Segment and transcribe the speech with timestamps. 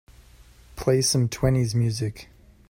[0.77, 2.31] Play some twenties music